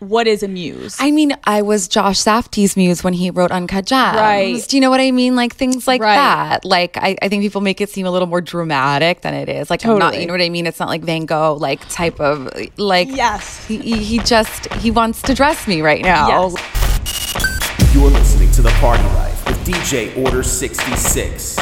[0.00, 0.96] what is a muse?
[1.00, 4.16] I mean, I was Josh Safdie's muse when he wrote Uncut Gems.
[4.16, 4.64] Right.
[4.68, 5.34] Do you know what I mean?
[5.36, 6.14] Like things like Right.
[6.14, 6.64] that.
[6.64, 9.70] Like I, I think people make it seem a little more dramatic than it is.
[9.70, 10.66] Like I'm not, you know what I mean?
[10.66, 13.08] It's not like Van Gogh like type of like.
[13.14, 13.66] Yes.
[13.66, 16.48] He, he he just he wants to dress me right now.
[16.50, 17.94] Yes.
[17.94, 21.56] You're listening to The Party Life with DJ Order 66.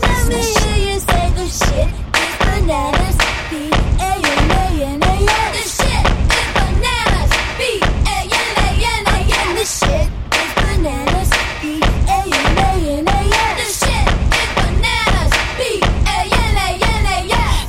[0.00, 3.09] Let me hear you say the shit is bananas.
[9.80, 10.08] Shit
[10.40, 11.30] is bananas.
[13.60, 14.06] The shit
[14.40, 15.32] is bananas.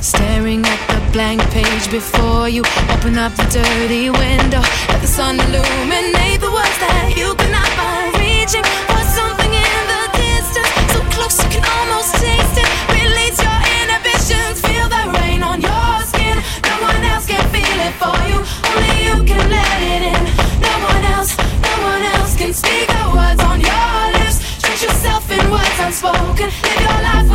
[0.00, 2.62] Staring at the blank page before you.
[2.90, 4.62] Open up the dirty window.
[4.88, 7.34] Let the sun illuminate the words that you
[7.78, 8.12] find.
[8.20, 10.70] Reaching for something in the distance.
[10.92, 12.68] So close you can almost taste it.
[12.98, 14.60] Release your inhibitions.
[14.66, 16.36] Feel the rain on your skin.
[16.68, 18.38] No one else can feel it for you.
[18.70, 20.31] Only you can let it in.
[22.62, 24.38] Speak the words on your lips.
[24.62, 26.48] Treat yourself in words unspoken.
[26.66, 27.31] Live your life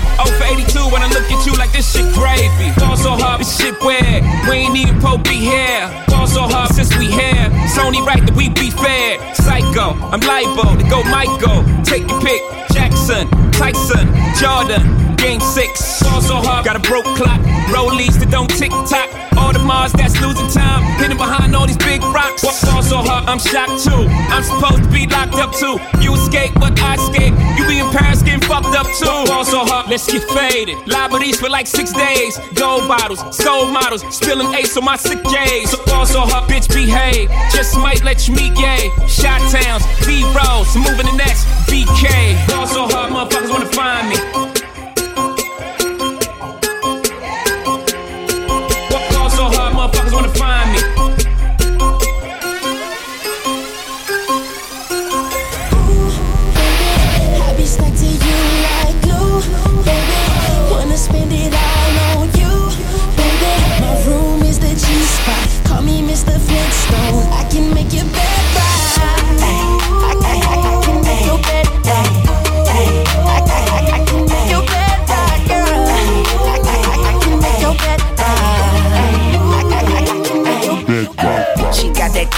[0.00, 2.70] go, 0 for 82 when I look at you like this shit gravy.
[2.78, 4.22] Fall so hard, this shit weird.
[4.48, 5.88] We ain't even po be here.
[6.08, 7.48] Fall so hard since we here.
[7.64, 9.18] It's only right that we be fair.
[9.34, 11.64] Psycho, I'm liable to go Michael.
[11.84, 12.65] Take your pick.
[12.76, 14.06] Jackson, Tyson,
[14.38, 16.02] Jordan, Game six.
[16.02, 17.40] Fall so hard, got a broke clock.
[17.72, 19.08] Rollies that don't tick tock.
[19.40, 20.84] Audemars that's losing time.
[21.00, 22.42] Hidden behind all these big rocks.
[22.42, 24.04] Fall so hard, I'm shocked too.
[24.28, 25.80] I'm supposed to be locked up too.
[26.04, 27.32] You escape, but I escape.
[27.56, 29.08] You be in Paris getting fucked up too.
[29.26, 30.76] Fall so hard, let's get faded.
[30.86, 32.38] Liberties for like six days.
[32.54, 35.70] Gold bottles, soul models, spilling ace on my sick days.
[35.70, 37.30] So fall so bitch, behave.
[37.50, 38.92] Just might let you meet gay.
[39.08, 42.36] Shot towns, B rolls, moving the next BK.
[42.66, 44.45] So hard, motherfuckers wanna find me.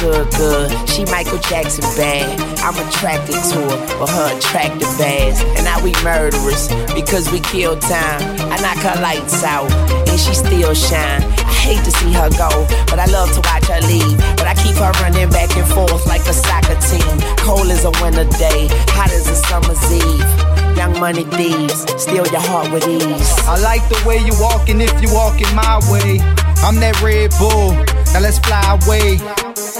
[0.01, 0.89] Good, good.
[0.89, 2.39] She Michael Jackson bad.
[2.63, 5.43] I'm attracted to her for her attractive ass.
[5.57, 8.23] And now we murderers because we kill time.
[8.51, 9.71] I knock her lights out
[10.09, 11.23] and she still shine.
[11.23, 12.51] I hate to see her go,
[12.91, 14.19] but I love to watch her leave.
[14.39, 17.19] But I keep her running back and forth like a soccer team.
[17.43, 20.77] Cold as a winter day, hot as a summer's eve.
[20.77, 23.35] Young money thieves, steal your heart with ease.
[23.51, 26.21] I like the way you walking if you walking my way.
[26.63, 27.98] I'm that Red Bull.
[28.13, 29.19] Now let's fly away.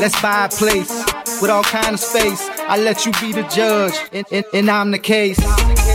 [0.01, 0.91] Let's buy a place
[1.41, 2.49] with all kind of space.
[2.69, 5.39] I let you be the judge, and, and, and I'm the case.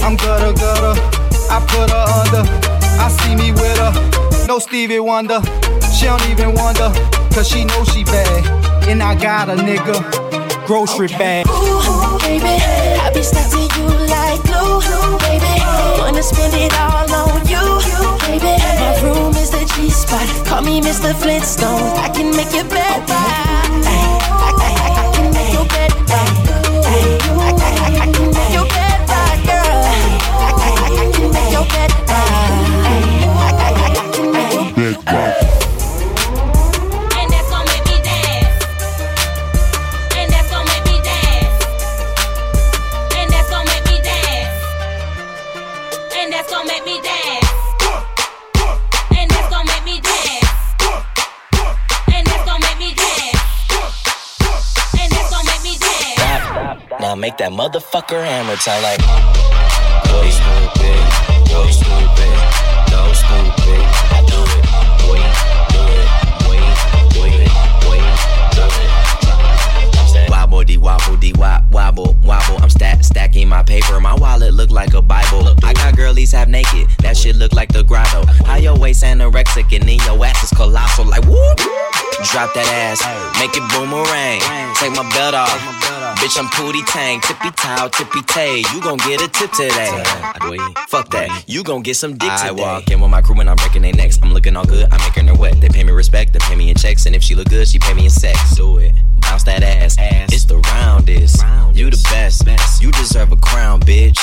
[0.02, 1.00] I'm gutter gutter.
[1.50, 2.44] I put her under.
[3.00, 4.48] I see me with her.
[4.48, 5.42] No Stevie Wonder.
[5.94, 6.92] She don't even wonder,
[7.34, 8.90] cause she knows she bad.
[8.90, 10.02] And I got a nigga.
[10.66, 11.46] Grocery bag.
[11.48, 12.46] Ooh, baby,
[13.14, 14.82] Be stuck to you like glue,
[15.20, 15.54] baby.
[16.00, 17.64] Wanna spend it all on you,
[18.26, 18.58] baby.
[18.82, 20.28] My room is the G spot.
[20.48, 21.14] Call me Mr.
[21.16, 21.98] Flintstone.
[22.00, 24.23] I can make your bed.
[57.34, 59.02] Make that motherfucker hammer time like.
[60.04, 60.34] Stupid,
[61.48, 62.34] stupid, stupid.
[70.30, 71.18] Wobble wobble
[71.72, 72.58] wobble wobble.
[72.62, 74.00] I'm stack stacking my paper.
[74.00, 75.56] My wallet look like a Bible.
[75.64, 76.88] I got girlies half naked.
[77.00, 78.26] That shit look like the grotto.
[78.46, 81.06] How your waist anorexic and then your ass is colossal.
[81.06, 81.58] Like whoop.
[82.32, 83.02] Drop that ass,
[83.40, 84.40] make it boomerang.
[84.76, 86.03] Take my belt off.
[86.24, 88.64] Bitch, I'm Pootie Tang, tippy toe, tippy tay.
[88.74, 90.04] You gon' get a tip today.
[90.88, 92.48] Fuck that, you gon' get some dick today.
[92.48, 94.20] I walk in with my crew and I'm breaking their necks.
[94.24, 95.60] I'm looking all good, I'm making her wet.
[95.60, 97.78] They pay me respect, they pay me in checks, and if she look good, she
[97.78, 98.56] pay me in sex.
[98.56, 99.98] Do it, bounce that ass.
[100.32, 101.44] It's the roundest.
[101.74, 102.48] You the best,
[102.82, 104.18] you deserve a crown, bitch.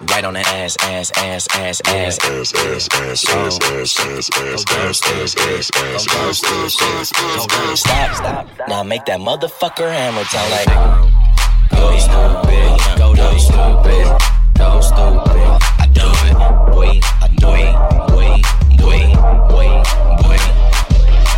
[0.00, 4.30] Right on the ass, ass, ass, ass, ass, ass, ass, ass, ass, ass, ass, ass,
[4.32, 8.48] ass, ass, ass, ass, ass, ass, Stop, stop.
[8.66, 11.23] Now make that motherfucker hammer time like.
[11.70, 14.06] Go stupid, go go stupid,
[14.54, 15.48] go stupid.
[15.78, 16.36] I do it,
[16.76, 17.04] wait,
[17.44, 17.74] wait,
[18.16, 19.08] wait,
[19.54, 19.82] wait,
[20.28, 20.44] wait.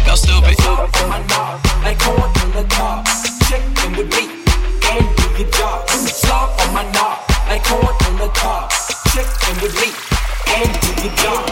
[0.06, 0.56] Go stupid.
[0.66, 3.06] On my nod, like corn on the cob.
[3.48, 4.24] Check in with me
[4.90, 5.88] and do your job.
[5.88, 7.18] Slop on my knob.
[7.48, 8.70] Like corn on the cob.
[9.12, 9.92] Check in with me
[10.48, 11.45] and do your job.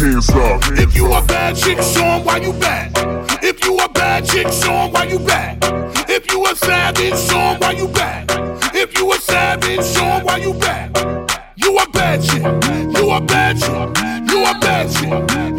[0.00, 0.60] Hands up.
[0.78, 2.92] If you a bad chick, show 'em why you bad.
[3.42, 5.58] If you a bad chick, show 'em why you bad.
[6.08, 8.30] If you a savage, show 'em why you bad.
[8.74, 10.96] If you a savage, show 'em why you bad.
[11.56, 12.42] You a bad chick.
[12.96, 13.88] You a bad chick.
[14.30, 15.12] You a bad chick.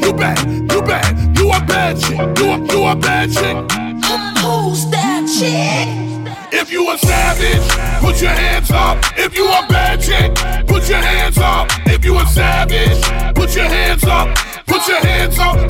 [0.04, 0.40] You bad.
[0.72, 1.38] You bad.
[1.38, 2.20] You a bad chick.
[2.38, 3.58] You a, you a bad chick.
[4.42, 5.88] Who's that chick?
[6.52, 7.68] If you a savage,
[8.02, 8.61] put your hands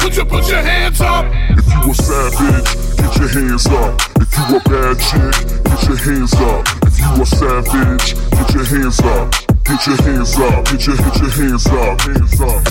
[0.02, 1.26] Put your put your hands up.
[1.52, 4.02] If you a savage, get your hands up.
[4.20, 6.66] If you a bad chick, get your hands up.
[6.88, 9.32] If you a savage, get your hands up.
[9.64, 10.66] Get your hands up.
[10.66, 12.02] Get your get your hands up.
[12.02, 12.62] Hands up.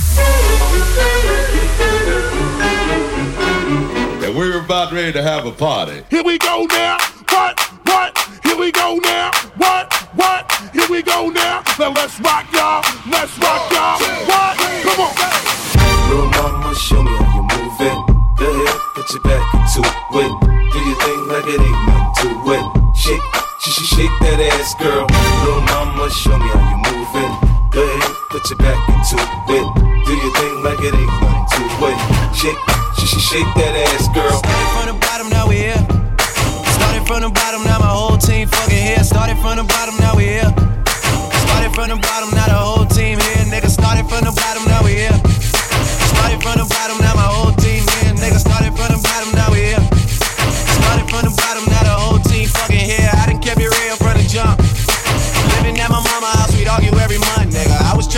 [4.25, 6.03] And we're about ready to have a party.
[6.11, 6.99] Here we go now.
[7.29, 7.61] What?
[7.87, 8.19] What?
[8.43, 9.31] Here we go now.
[9.57, 9.95] What?
[10.17, 10.53] What?
[10.73, 11.63] Here we go now.
[11.79, 12.83] Now let's rock, y'all.
[13.09, 14.01] Let's rock, y'all.
[14.27, 14.59] What?
[14.83, 15.60] Come on.
[16.11, 17.99] Little mama, show me how you move it.
[18.35, 20.33] Go ahead, put your back into it.
[20.43, 22.67] Do your thing like it ain't nothing to it.
[22.99, 23.23] Shake,
[23.63, 25.07] sh sh shake that ass, girl.
[25.07, 27.33] Little mama, show me how you move it.
[27.71, 29.23] Go ahead, put your back into
[29.55, 29.67] it.
[30.03, 31.99] Do your thing like it ain't nothing to it.
[32.35, 32.59] Shake,
[32.99, 34.35] sh sh shake that ass, girl.
[34.35, 35.79] Started from the bottom, now we here.
[36.75, 38.99] Started from the bottom, now my whole team fucking here.
[39.07, 40.51] Started from the bottom, now we here.
[41.47, 43.47] Started from the bottom, now the whole team here.
[43.47, 45.10] Nigga, started from the bottom, now we here.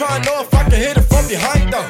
[0.00, 1.84] trying to know if I can hit it from behind though.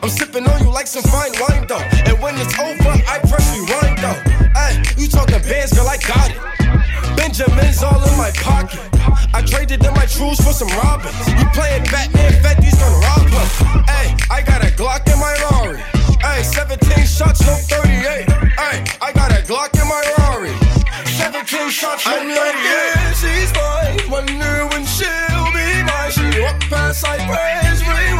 [0.00, 1.84] I'm sipping on you like some fine wine though.
[2.08, 4.16] And when it's over, I press rewind though.
[4.56, 6.40] Hey, you talking bands, girl, I got it.
[7.20, 8.80] Benjamin's all in my pocket.
[9.36, 11.12] I traded in my trues for some robins.
[11.28, 13.52] You playing Batman, Fetty's gonna rob us.
[13.92, 15.84] Hey, I got a Glock in my Rari.
[16.24, 18.24] Ay, 17 shots, no 38.
[18.56, 20.56] Ay, I got a Glock in my Rari.
[21.20, 23.69] 17 shots, no 38.
[26.90, 27.18] Past, I
[27.86, 28.19] rewind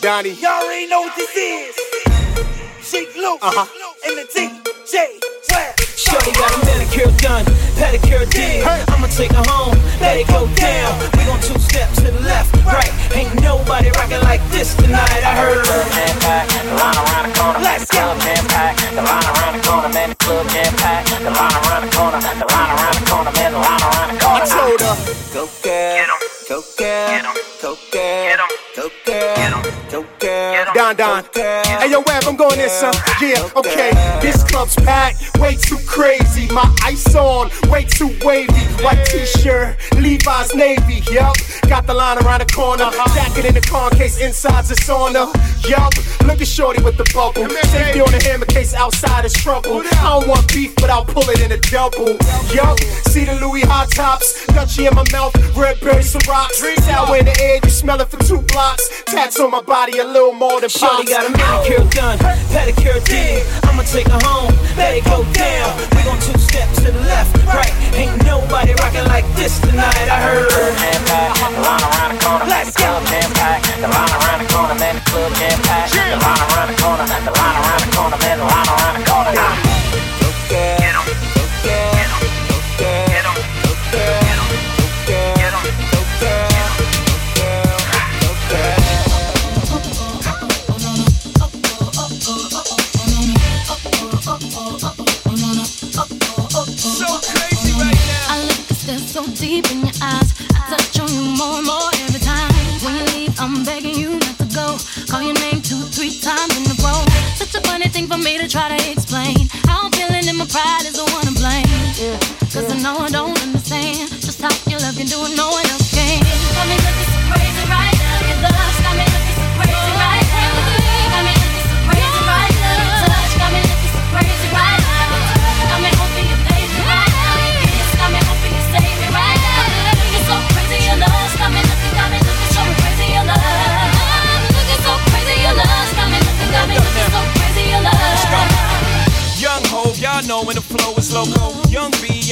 [0.00, 0.30] Donnie.
[0.38, 1.74] Y'all already know what this is.
[2.82, 3.66] Sheek Louch Uh-huh.
[4.06, 5.18] and the DJ
[5.50, 5.74] Web.
[5.98, 8.62] Shorty got a manicure done, pedicure did.
[8.64, 10.94] I'ma take her home, let it go down.
[11.18, 12.92] We gon' two steps to the left, right.
[13.14, 15.22] Ain't nobody rockin' like this tonight.
[15.26, 15.66] I heard.
[15.66, 18.80] The line around the corner, Let's the club jam packed.
[18.94, 21.10] The line around the corner, man, the club jam packed.
[21.10, 24.20] The line around the corner, the line around the corner, man, the line around the
[24.22, 24.42] corner.
[24.42, 24.96] I told her.
[25.34, 26.06] Go girl,
[26.48, 27.47] go girl, go girl,
[30.88, 32.94] Hey yo, Web, I'm going in, son.
[33.20, 33.90] Yeah, okay.
[34.22, 36.48] This club's packed, way too crazy.
[36.50, 38.52] My ice on, way too wavy.
[38.82, 41.02] White t-shirt, Levi's navy.
[41.12, 41.36] Yup,
[41.68, 42.88] got the line around the corner.
[43.14, 45.28] Jacket in the car in case inside's a sauna.
[45.68, 45.92] Yup,
[46.26, 47.46] look at Shorty with the bubble.
[47.68, 49.82] Safety on the hammer case outside is trouble.
[49.84, 52.16] I don't want beef, but I'll pull it in a double.
[52.54, 52.80] Yup,
[53.12, 56.64] see the Louis hot tops, Dutchie in my mouth, red berry some rocks.
[56.86, 59.02] Sour in the air, you smell it for two blocks.
[59.04, 62.18] Tats on my body, a little more than Shorty got a manicure done,
[62.54, 63.42] pedicure did.
[63.64, 65.74] I'ma take her home, let it go down.
[65.90, 67.74] We gon' two steps to the left, right.
[67.98, 70.06] Ain't nobody rockin' like this tonight.
[70.06, 70.46] I heard.
[70.78, 71.34] Jam packed.
[71.50, 73.66] The line around the corner, Let's club jam packed.
[73.66, 75.94] The line around the corner, man, the club jam packed.
[75.94, 79.10] The line around the corner, the line around the corner, man, the line around the
[79.10, 79.67] corner.
[101.38, 102.50] More and more every time.
[102.82, 104.76] When you leave, I'm begging you not to go.
[105.06, 107.00] Call your name two, three times in a row.
[107.38, 108.78] Such a funny thing for me to try to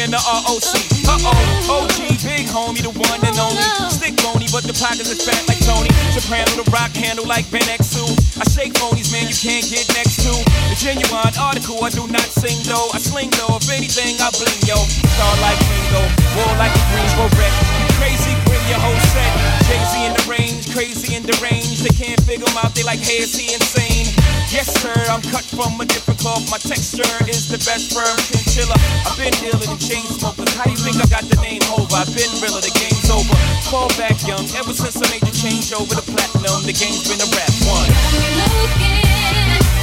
[0.07, 0.71] in the ROC.
[1.11, 3.63] Uh oh, OG, big homie, the one and only.
[3.91, 5.91] Stick bony, but the pockets are fat like Tony.
[6.15, 8.07] Soprano, the rock handle like Van Exel.
[8.39, 10.33] I shake phonies, man, you can't get next to.
[10.71, 12.89] The genuine article, I do not sing though.
[12.95, 14.79] I sling though, if anything, I bling yo.
[14.79, 16.03] Star like Ringo,
[16.39, 17.55] war like a Greensboro wreck.
[17.99, 19.56] Crazy, bring your whole set.
[19.67, 21.83] Crazy in the range, crazy and deranged.
[21.83, 24.07] They can't figure them out, they like, hey, is he insane?
[24.47, 26.47] Yes, sir, I'm cut from a different cloth.
[26.51, 28.79] My texture is the best firm chinchilla.
[29.03, 30.55] I've been dealing with chain smokers.
[30.55, 32.07] How do you think I got the name Hova?
[32.07, 33.35] I've been realer, the game's over.
[33.67, 37.19] Fall back young, ever since I made the change over the platinum, the game's been
[37.19, 37.91] a rap one.
[37.91, 39.03] Got me looking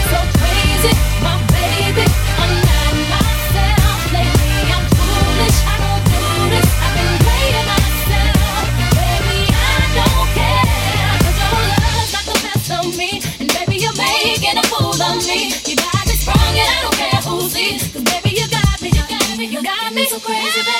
[0.07, 2.22] so crazy, my baby.
[15.27, 15.53] me.
[15.65, 17.91] You got me strong and I don't care who's sees.
[17.91, 20.72] Cause baby, you got me, you got me, you got me so crazy.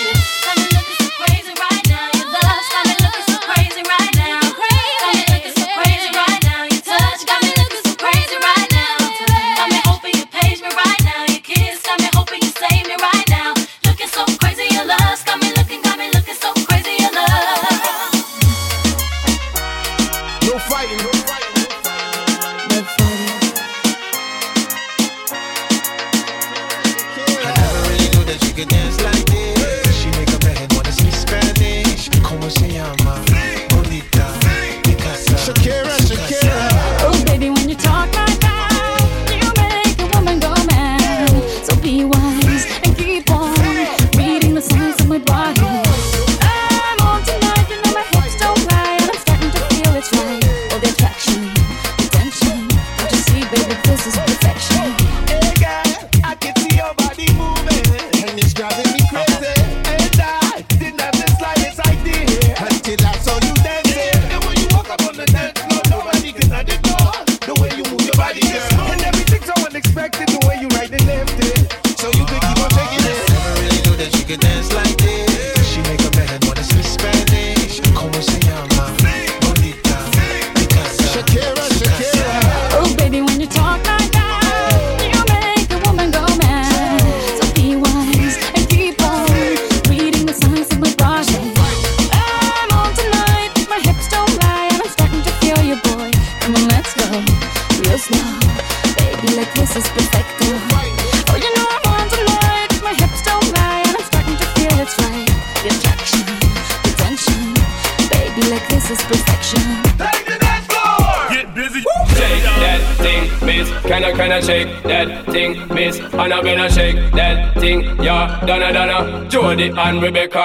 [119.84, 120.43] and Rebecca.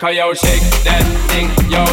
[0.00, 1.84] Cause yo, shake that thing, yo,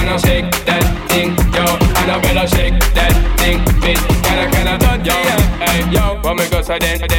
[0.00, 1.60] And I shake that thing, yo,
[2.00, 4.00] And I know better shake that thing, bitch.
[4.24, 5.12] Can I, can I, yo,
[5.60, 7.11] hey, yo, But vamos go gozar dentro.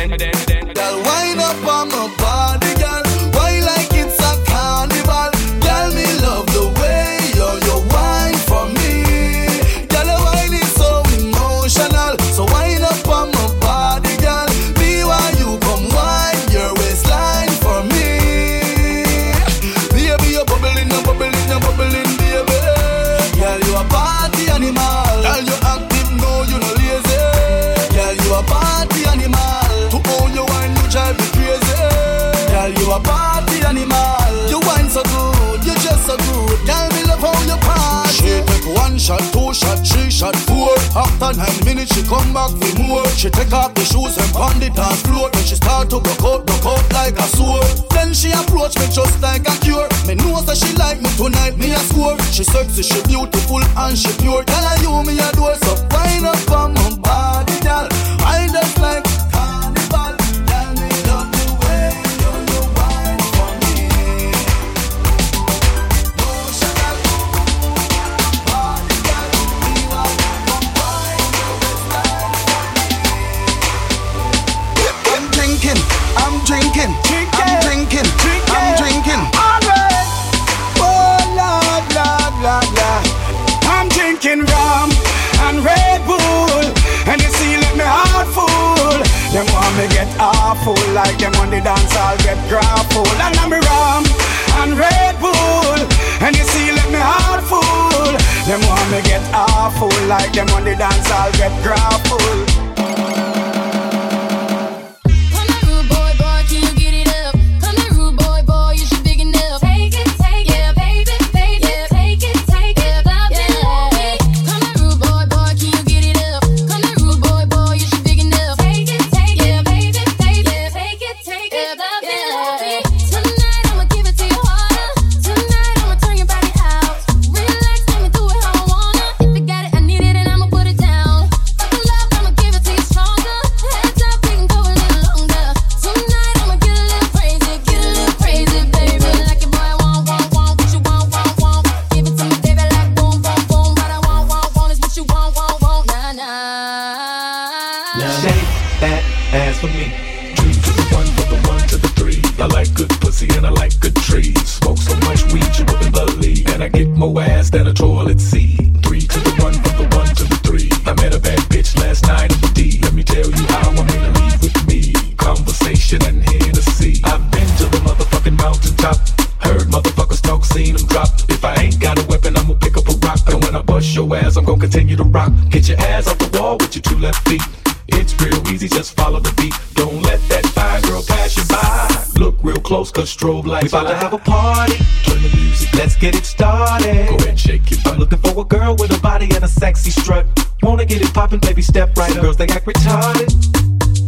[183.24, 183.72] strobe lights.
[183.72, 184.78] We about to have a party.
[185.06, 185.74] Turn the music.
[185.74, 187.08] Let's get it started.
[187.10, 187.88] Go ahead, shake it.
[187.88, 190.26] I'm looking for a girl with a body and a sexy strut.
[190.62, 192.24] Wanna get it poppin', baby, step right Some up.
[192.24, 193.30] Girls they act retarded.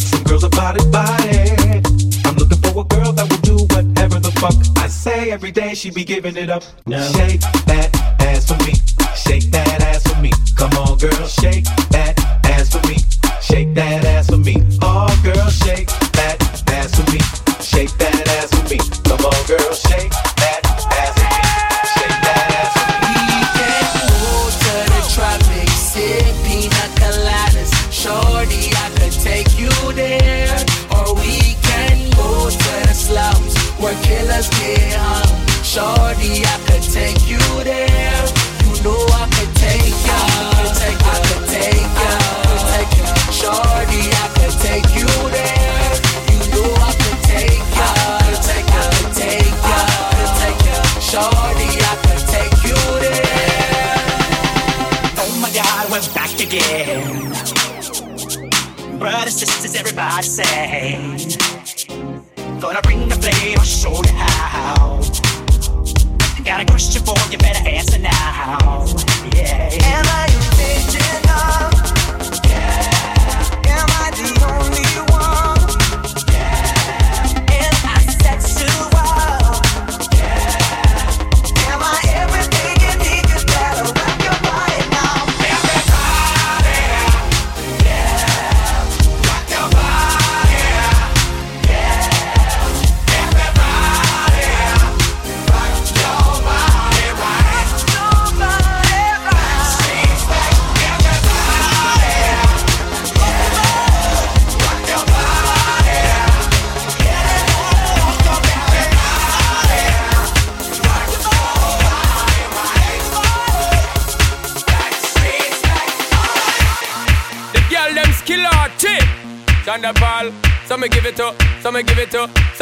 [0.01, 1.81] Some girls are body body.
[2.25, 5.31] I'm looking for a girl that will do whatever the fuck I say.
[5.31, 6.63] Every day she be giving it up.
[6.85, 6.99] No.
[7.13, 8.73] Shake that ass for me.
[9.15, 10.31] Shake that ass for me.
[10.55, 12.14] Come on, girl, shake that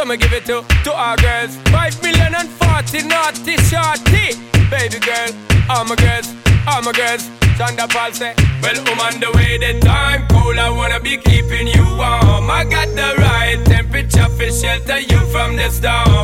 [0.04, 1.56] So me give it to, to our girls.
[1.72, 4.36] Five million and forty naughty shorty.
[4.70, 5.32] Baby girl,
[5.70, 6.28] all my girls,
[6.68, 7.24] all my girls.
[7.56, 10.58] Sean da Paul say, Well, I'm on the way, the time cold.
[10.58, 12.52] I wanna be keeping you warm.
[12.52, 16.23] I got the right temperature for shelter you from the storm.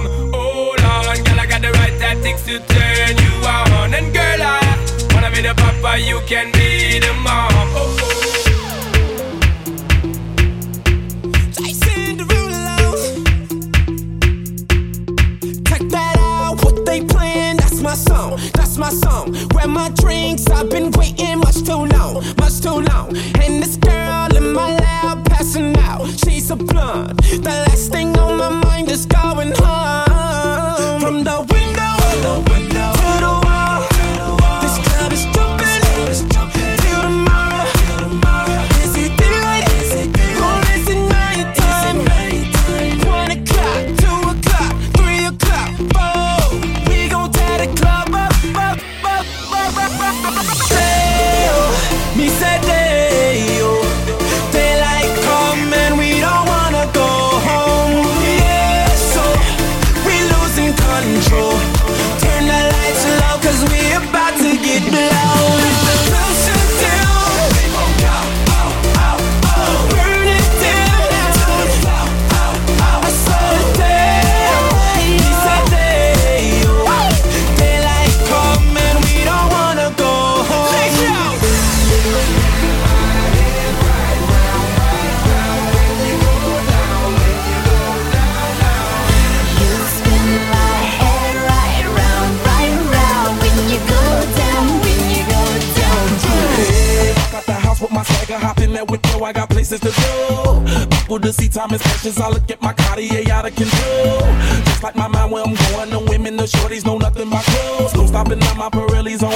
[101.21, 104.19] To see time is precious, I look at my Cartier out of control.
[104.65, 107.95] Just like my mind where I'm going, the women, the shorties know nothing but clothes.
[107.95, 109.33] No stopping at my Pirelli's on,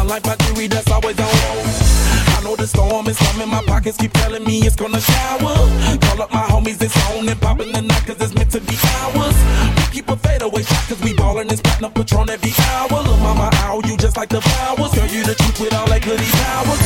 [0.00, 1.26] unlike my jewelry that's always on.
[1.28, 5.54] I know the storm is coming, my pockets keep telling me it's gonna shower.
[6.00, 8.76] Call up my homies, it's on and popping the night, cause it's meant to be
[9.02, 9.36] ours.
[9.76, 13.02] We keep a fadeaway shot, cause we ballin' this platinum patron every hour.
[13.02, 14.92] Look, mama, ow, you just like the flowers.
[14.94, 16.79] Girl, you the truth with all that goody power.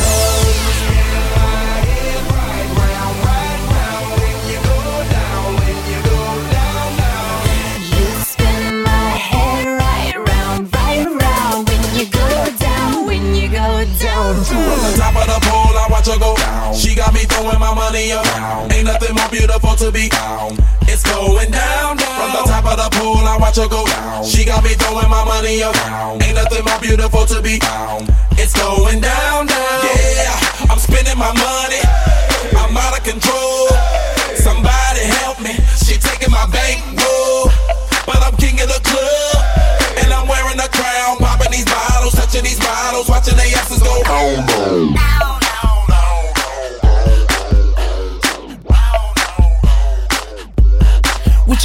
[17.35, 18.71] Throwing my money around.
[18.71, 20.55] Ain't nothing more beautiful to be down.
[20.87, 22.15] It's going down, down.
[22.15, 24.23] From the top of the pole, I watch her go down.
[24.23, 26.23] She got me throwing my money around.
[26.23, 28.07] Ain't nothing more beautiful to be down.
[28.39, 29.79] It's going down, down.
[29.83, 31.81] Yeah, I'm spending my money.
[32.55, 33.67] I'm out of control.
[34.39, 35.59] Somebody help me.
[35.83, 37.51] She taking my bankroll.
[38.07, 39.35] But I'm king of the club.
[39.99, 41.19] And I'm wearing a crown.
[41.19, 43.91] Popping these bottles, touching these bottles, watching they asses go.
[44.07, 45.44] Oh no.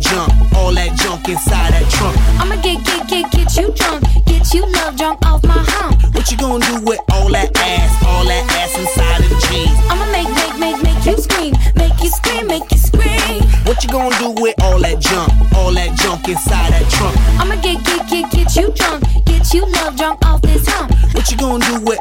[0.00, 2.16] junk, all that junk inside that trunk?
[2.40, 6.02] I'ma get, get, get, get you drunk, get you love drunk off my hump.
[6.14, 9.76] What you gonna do with all that ass, all that ass inside of the jeans?
[9.92, 13.42] I'ma make, make, make, make you scream, make you scream, make you scream.
[13.68, 17.16] What you gonna do with all that junk, all that junk inside that trunk?
[17.38, 20.90] I'ma get, get, get, get you drunk, get you love drunk off this hump.
[21.14, 22.00] What you gonna do with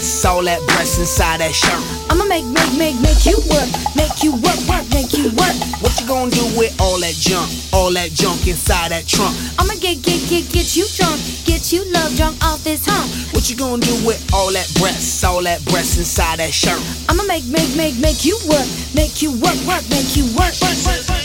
[0.00, 1.76] all that breasts, all that breasts inside that shirt?
[2.08, 5.52] I'ma make, make, make, make you work, make you work, work, make you work.
[5.84, 9.36] What you gonna do with all that junk, all that junk inside that trunk?
[9.58, 13.12] I'ma get, get, get, get you drunk, get you love drunk off this hump.
[13.34, 15.24] What you gonna do with all that breast?
[15.24, 16.80] all that breast inside that shirt?
[17.08, 20.80] I'ma make, make, make, make you work, make you work, work, make you work, work,
[20.88, 21.19] work, work.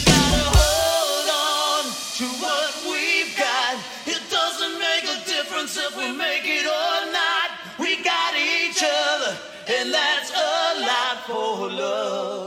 [9.96, 12.45] That's a lot for love.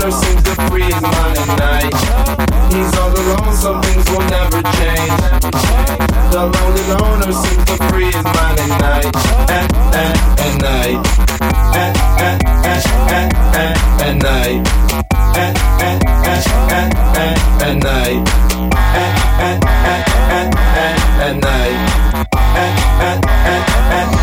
[0.00, 1.94] Loner seems to free his mind at night.
[2.72, 5.20] He's all alone, some things will never change.
[6.32, 9.16] The lonely loner seems to free his mind at night.
[9.50, 11.06] At, at, at night.
[11.76, 14.68] At, at, at, at, at, at night.
[15.36, 18.28] At, at, at, at, at, at night.
[18.96, 21.78] At, at, at, at, at, at night.
[22.32, 24.19] At, at, at, at, at,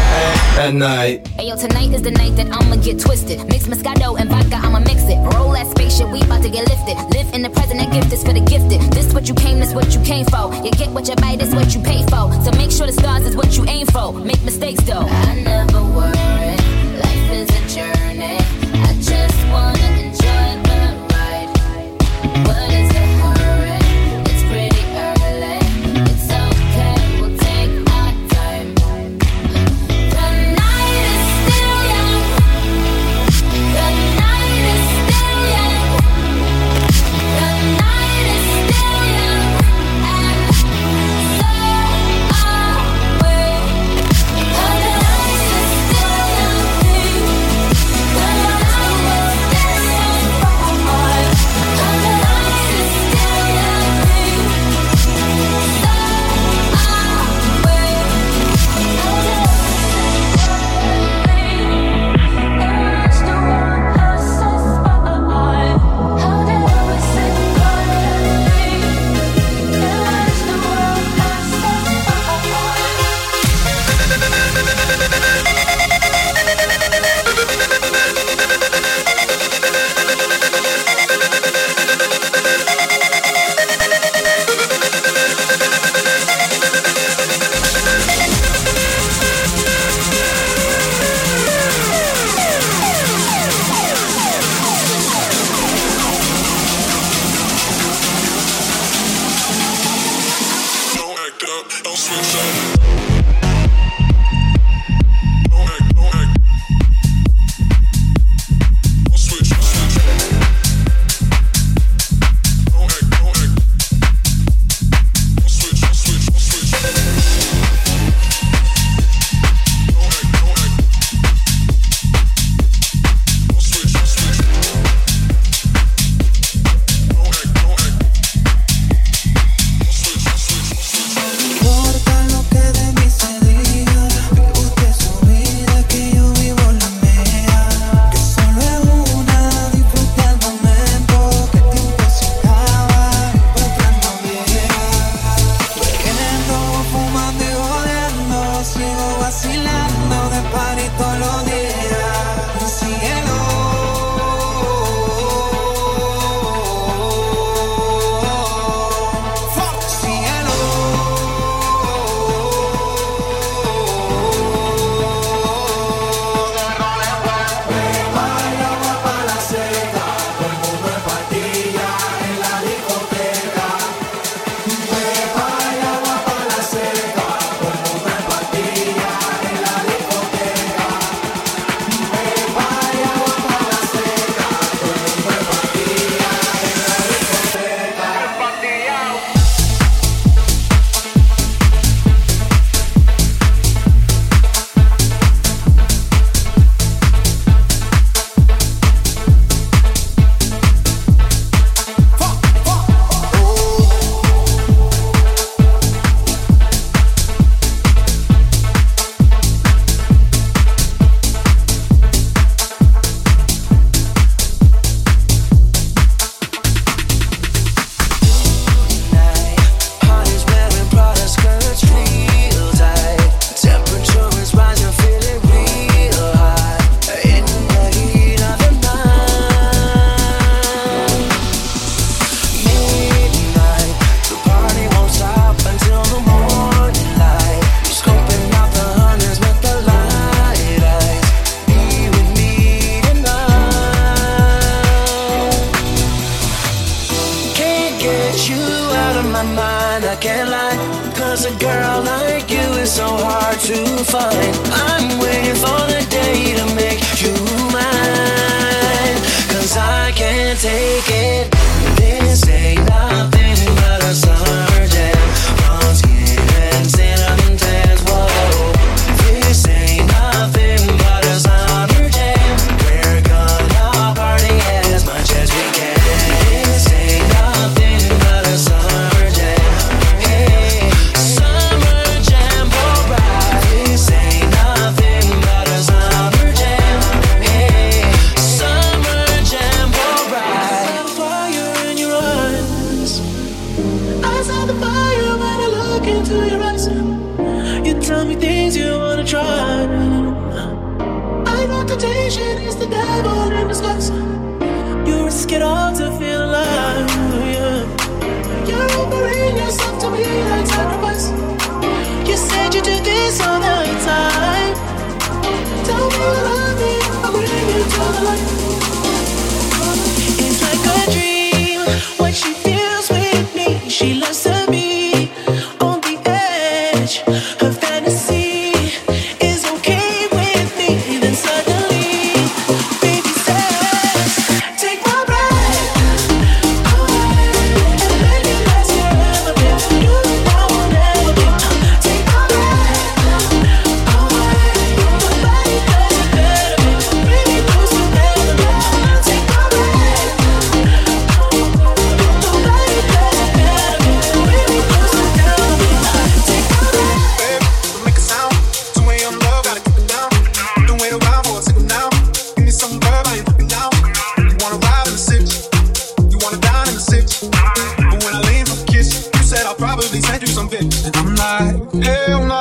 [0.58, 1.24] at night.
[1.38, 3.46] Ayo, tonight is the night that I'ma get twisted.
[3.48, 5.18] Mix Moscato and vodka, I'ma mix it.
[5.36, 6.98] Roll that spaceship, we about to get lifted.
[7.16, 8.82] Live in the present, that gift is for the gifted.
[8.92, 10.54] This what you came, this what you came for.
[10.66, 12.34] You get what you buy, this what you pay for.
[12.44, 14.14] So make sure the stars is what you aim for.
[14.14, 15.06] Make mistakes though.
[15.06, 16.58] I never worry,
[17.06, 18.38] life is a journey.
[18.82, 20.82] I just wanna enjoy the
[21.14, 21.50] ride.
[22.48, 22.67] What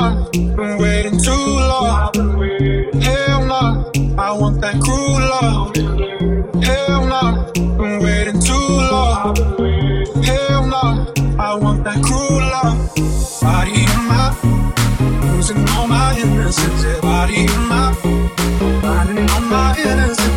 [0.06, 2.12] nah, been waiting too long.
[3.00, 5.74] Hell nah, I want that cruel love.
[6.62, 9.36] Hell nah, been waiting too long.
[10.22, 11.06] Hell nah,
[11.38, 12.78] I want that cruel love.
[13.42, 14.26] Body in my,
[15.32, 17.00] losing all my innocence.
[17.00, 17.92] Body in my,
[18.82, 20.35] finding all my innocence.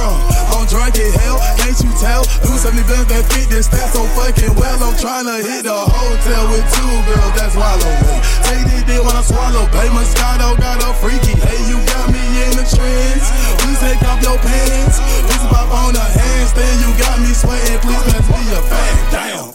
[0.00, 0.16] girl.
[0.56, 2.24] I'm drunk in hell, can't you tell?
[2.40, 4.80] Do something best that fit this stat so fucking well.
[4.80, 8.16] I'm trying to hit the hotel with two girls that swallow oh, me.
[8.48, 9.68] Take this deal when I swallow.
[9.70, 11.36] Bay Moscato got a freaky.
[11.36, 13.28] Hey, you got me in the trance.
[13.60, 14.96] Please take off your pants.
[15.28, 16.76] Please pop on a handstand.
[16.80, 17.78] You got me sweating.
[17.84, 18.94] Please pass me a fat.
[19.12, 19.49] Damn.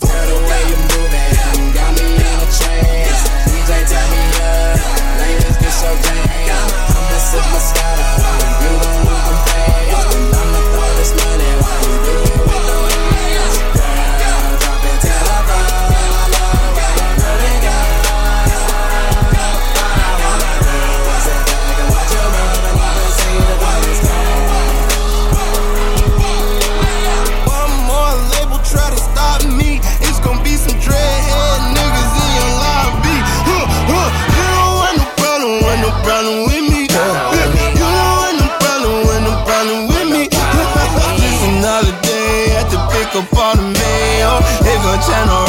[45.08, 45.45] channel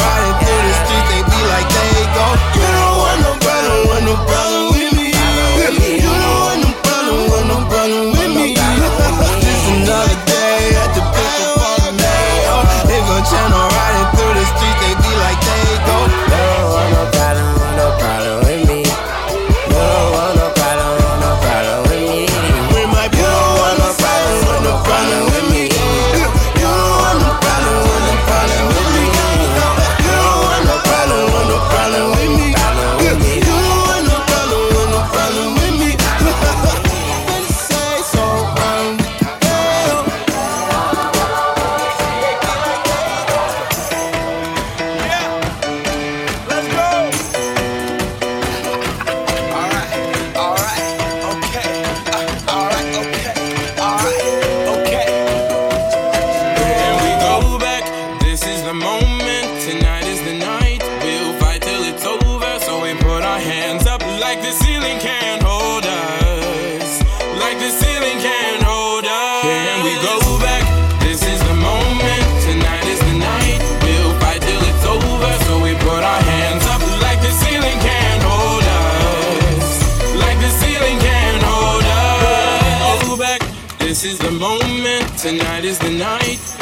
[64.47, 67.01] the ceiling can't hold us.
[67.43, 69.43] Like the ceiling can't hold us.
[69.43, 70.63] Can we go back?
[71.01, 72.23] This is the moment.
[72.47, 73.59] Tonight is the night.
[73.83, 75.31] We'll fight till it's over.
[75.47, 76.81] So we put our hands up.
[77.03, 80.15] Like the ceiling can't hold us.
[80.15, 83.07] Like the ceiling can't hold us.
[83.09, 83.41] Go back.
[83.79, 85.03] This is the moment.
[85.19, 86.56] Tonight is the night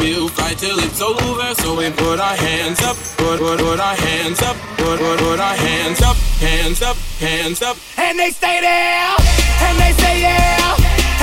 [1.98, 6.02] put, our hands up, put, put put our hands up, put, put, put our hands
[6.02, 7.78] up, hands up, hands up.
[7.98, 9.16] And they stay there,
[9.66, 10.76] and they say yeah,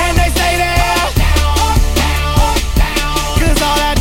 [0.05, 0.83] and they stay there.
[3.39, 3.92] Cause all I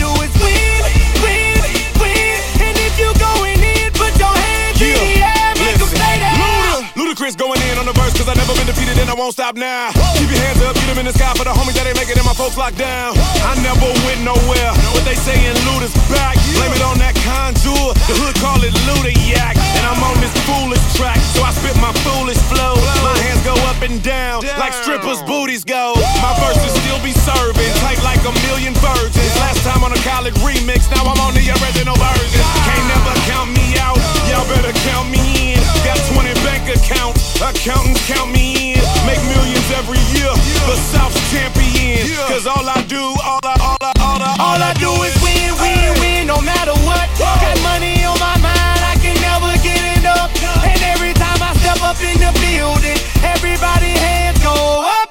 [8.32, 9.92] on the verse, cause I never been defeated and I won't stop now.
[10.16, 12.16] Keep your hands up, get them in the sky for the homies that ain't making
[12.16, 13.14] it, my folks locked down.
[13.44, 16.38] I never went nowhere, but they saying is back.
[16.54, 19.58] Blame it on that Conjure, the hood call it Luda Yak.
[19.74, 22.78] And I'm on this foolish track, so I spit my foolish flow.
[23.02, 25.98] My hands go up and down, like strippers' booties go.
[26.22, 29.34] My verses still be serving, tight like a million virgins.
[29.42, 32.42] Last time on a college remix, now I'm on the original version.
[32.62, 33.98] Can't never count me out,
[34.30, 35.60] y'all better count me in.
[35.82, 38.82] Got 20 bank accounts, accountants count me in.
[39.06, 40.30] Make millions every year,
[40.70, 42.06] the South's champion.
[42.30, 45.50] Cause all I do, all I, all I, all I, All I do is win,
[45.58, 47.06] win, win, no matter what.
[47.18, 50.30] Got money on my mind, I can never get enough.
[50.62, 54.54] And every time I step up in the building, everybody hands go
[54.86, 55.08] up.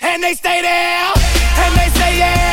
[0.00, 1.12] And they stay there,
[1.62, 2.51] and they say yeah,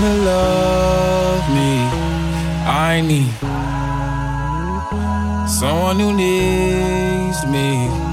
[0.00, 1.72] to love me.
[2.66, 3.32] I need
[5.48, 8.05] someone who needs me.